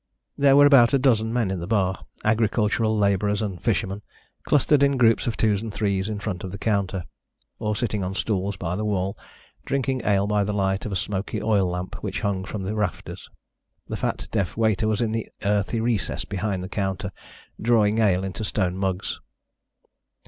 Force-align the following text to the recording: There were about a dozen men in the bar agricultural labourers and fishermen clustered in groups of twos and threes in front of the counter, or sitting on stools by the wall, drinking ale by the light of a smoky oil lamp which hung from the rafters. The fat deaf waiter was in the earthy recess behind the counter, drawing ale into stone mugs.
There 0.35 0.55
were 0.55 0.65
about 0.65 0.95
a 0.95 0.97
dozen 0.97 1.31
men 1.31 1.51
in 1.51 1.59
the 1.59 1.67
bar 1.67 2.07
agricultural 2.25 2.97
labourers 2.97 3.39
and 3.39 3.61
fishermen 3.61 4.01
clustered 4.41 4.81
in 4.81 4.97
groups 4.97 5.27
of 5.27 5.37
twos 5.37 5.61
and 5.61 5.71
threes 5.71 6.09
in 6.09 6.17
front 6.19 6.43
of 6.43 6.51
the 6.51 6.57
counter, 6.57 7.03
or 7.59 7.75
sitting 7.75 8.03
on 8.03 8.15
stools 8.15 8.57
by 8.57 8.75
the 8.75 8.83
wall, 8.83 9.15
drinking 9.63 10.01
ale 10.03 10.25
by 10.25 10.43
the 10.43 10.55
light 10.55 10.87
of 10.87 10.91
a 10.91 10.95
smoky 10.95 11.39
oil 11.39 11.69
lamp 11.69 11.97
which 12.01 12.21
hung 12.21 12.45
from 12.45 12.63
the 12.63 12.73
rafters. 12.73 13.29
The 13.89 13.95
fat 13.95 14.27
deaf 14.31 14.57
waiter 14.57 14.87
was 14.87 15.01
in 15.01 15.11
the 15.11 15.29
earthy 15.45 15.79
recess 15.79 16.25
behind 16.25 16.63
the 16.63 16.67
counter, 16.67 17.11
drawing 17.61 17.99
ale 17.99 18.23
into 18.23 18.43
stone 18.43 18.77
mugs. 18.77 19.19